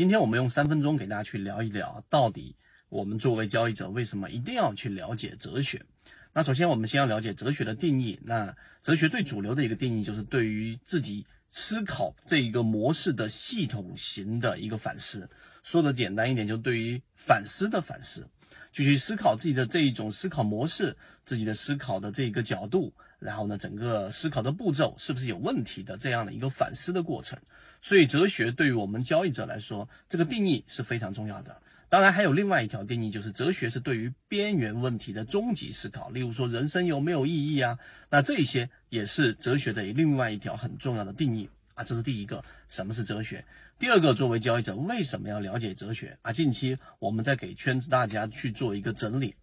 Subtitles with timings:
[0.00, 2.56] 今天我们用三分钟给大家去聊一聊，到底
[2.88, 5.84] 我们作为交易者为什么一定要去了解哲学？
[6.32, 8.18] 那首先我们先要了解哲学的定义。
[8.24, 15.28] 那哲学最主流的一个定义就是对于自己思考这一个模式的系统型的一个反思。
[15.62, 18.26] 说的简单一点，就对于反思的反思，
[18.72, 20.96] 就去思考自己的这一种思考模式，
[21.26, 27.38] 自己的思考的这个角度，然后呢，整个思考的步骤是不是有问题的这样的一个反思的过程。
[27.82, 31.62] 所以，哲学对于我们交易者来说，这个定义是非常重要的。
[31.88, 36.08] 当然，还有另外一条定义，就是哲学是对于边缘问题的终极思考。
[36.10, 37.78] 例如说，人生有没有意义啊？
[38.10, 41.82] 那这些也是哲学的另外一条很重要的定义啊。
[41.82, 43.44] 这是第一个，什么是哲学？
[43.78, 46.32] 第二个，作为交易者，为什么要了解哲学啊？
[46.32, 49.34] 近期我们在给圈子大家去做一个整理，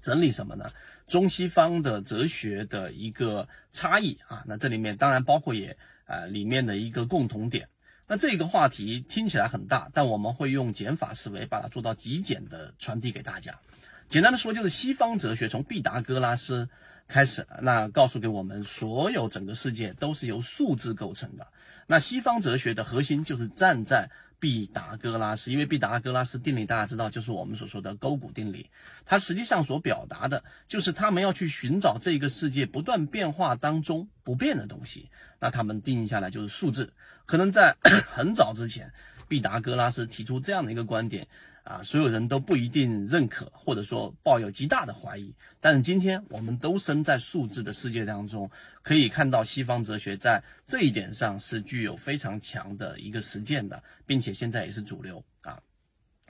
[0.00, 0.66] 整理什么呢？
[1.06, 4.44] 中西方的哲学的一个差异啊。
[4.46, 5.76] 那这里面当然包括也。
[6.12, 7.68] 呃，里面的一个共同点。
[8.08, 13.60] 那这个话题听起来很大，但我们会用减法思维把它做到极简的传递给大家。
[14.08, 16.68] 简单的说，就是西方哲学从毕达哥拉斯
[17.06, 21.46] 开始，那告诉给我们，所有整个世界都是由数字构成的。
[21.86, 24.10] 那西方哲学的核心就是站在。
[24.40, 28.70] 毕达哥拉斯，因为毕达哥拉斯定理大家知道，就是我们所说的勾股定理。
[29.04, 35.10] 它实际上所表达的就是他们要去寻找这个世界不断变化当中不变的东西。
[35.38, 36.92] 那他们定义下来就是数字。
[37.26, 37.76] 可能在
[38.10, 38.92] 很早之前，
[39.28, 41.28] 毕达哥拉斯提出这样的一个观点。
[41.62, 45.34] 啊，所有人都不一定认可，或者说抱有极大的怀疑。
[45.60, 48.50] 但是今天我们都生在数字的世界当中，
[48.82, 55.60] 可以看到西方哲学在这一点上是具有非常强的一个实践的，并且现在也是主流啊。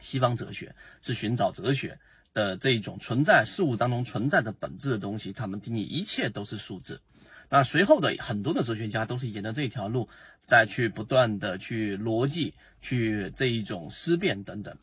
[0.01, 1.99] 西方哲学是寻找哲学
[2.35, 7.01] 的这一种存在事物当中存在的本质的东西，他们定义一切都是数字。
[7.49, 10.09] 那随后的很多的哲学家都是沿着这条路，
[10.47, 14.77] 再去不断的去逻辑，去这一种思辨等等。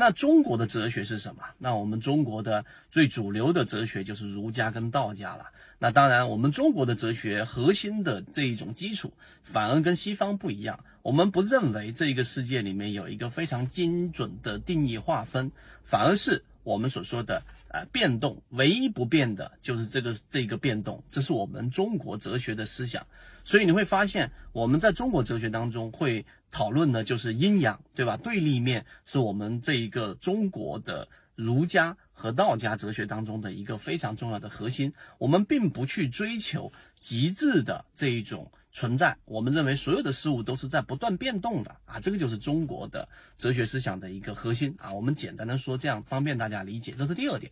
[0.00, 1.42] 那中国的哲学是什么？
[1.58, 5.46] 那我们中国的最主流的哲学就是儒家跟道家了。
[5.80, 9.12] 那当然，我们中国的哲学核心的这一种基础，
[9.42, 10.84] 反而跟西方不一样。
[11.02, 15.50] 我们不认为这个世界里面有一个非常精准的定义划分，
[15.84, 17.42] 反而是我们所说的。
[17.70, 23.06] 啊，变动唯一不变的就是这个这个变动，这是我们中国哲学的思想。
[23.44, 28.16] 所以你会发现，我们在中国哲学当中会讨论的就是阴阳，对吧？
[28.16, 34.92] 对立面是我们这一个中国的儒家和道家哲学当中的一个非常重要的核心。
[35.18, 38.50] 我们并不去追求极致的这一种。
[38.70, 44.92] 存在，我们认为所有的事物都是在不断变动的啊，这个就是中国的哲学思想的一个核心啊。
[44.92, 46.94] 我们简单的说，这样方便大家理解。
[46.96, 47.50] 这是第二点，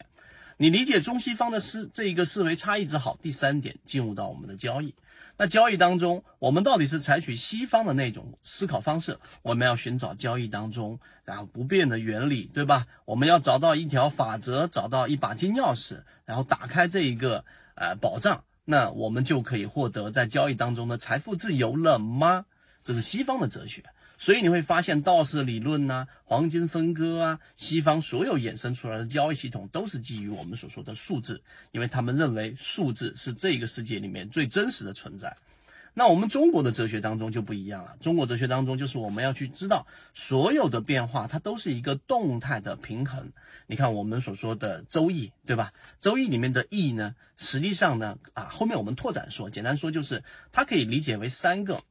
[0.58, 3.18] 你理解中西方的思这一个思维差异之好。
[3.20, 4.94] 第三点，进入到我们的交易，
[5.36, 9.18] 那交易当中，我们到底是采取西方的那种思考方式？
[9.42, 12.86] 我们要寻找交易当中然后不变的原理，对吧？
[13.04, 18.44] 我们要找到一条法则，找到一把金钥匙，然后打开这一个呃宝藏。
[18.64, 22.46] 那我们就可以获得在交易当中的财富自由了吗？
[22.82, 23.84] 这是西方的哲学，
[24.18, 35.36] 所以你会发现道氏理论呐、黄金分割啊，西方所有衍生出来的交易系统都是基于我们所说的数字，因为他们认为数字是这个世界里面最真实的存在。
[35.98, 37.96] 那我们中国的哲学当中就不一样了。
[38.02, 43.32] 中国哲学当中，就是我们要去知道所有的变化，它都是一个动态的平衡。
[43.66, 45.72] 你看我们所说的《周易》，对吧？
[45.98, 50.22] 《周易》里面的“易”呢，实际上呢，啊，后面我们拓展说，简单说就是
[50.52, 51.82] 它可以理解为三个。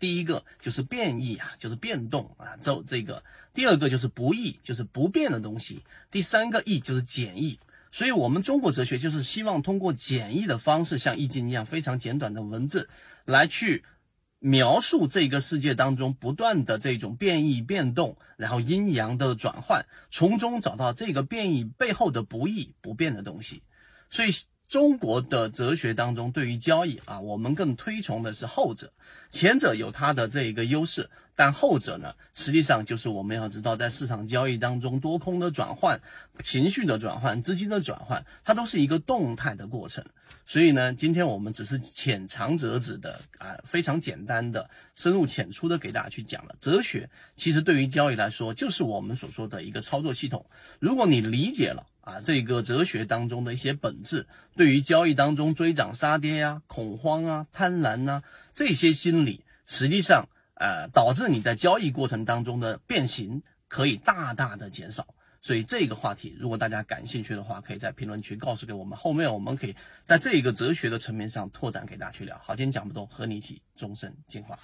[0.00, 3.22] 第一个就是变异啊，就是变动啊，这这个；
[3.54, 7.60] 第二个就是不易，就是不变的东西；第三个易就是简易。
[7.92, 12.88] 所以，我们中国哲学就是希望通过简易的方式，像《易经》一样非常简短的文字，
[13.24, 13.84] 来去
[14.38, 23.62] 描述这个世界当中不断的这种变异变动，然后阴阳的转换，从中找到这个变异背后的不易不变的东西。
[24.08, 24.30] 所以。
[24.70, 28.92] 中国的哲学当中，对于交易啊，我们更推崇的是后者。
[29.28, 36.00] 前者有它的这一个优势，但后者呢，实际上就是我们要知道，在市场交易当中，多空的转换、
[36.44, 40.04] 情绪的转换、资金的转换，它都是一个动态的过程。
[40.46, 46.54] 所以呢，今天我们只是浅尝辄止的啊，非常简单的、深入浅出的给大家去讲了。
[46.60, 50.46] 哲学其实对于交易来说，就是我们所说的一个操作系统。
[50.78, 51.86] 如果你理解了。
[52.00, 54.26] 啊，这个哲学当中的一些本质，
[54.56, 65.14] 对于交易当中追涨杀跌呀、恐慌啊、贪婪呐这些心理，实际上呃导致你在交易过程当中的变形可以大大的减少。
[65.42, 69.74] 所以这个话题，如果大家感兴趣的话，可以在评论区告诉给我们，后面我们可以
[70.04, 72.38] 在这个哲学的层面上拓展给大家去聊。
[72.44, 74.58] 好，今天讲不多，和你一起终身进化。